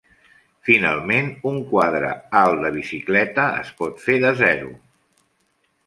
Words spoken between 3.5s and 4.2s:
es pot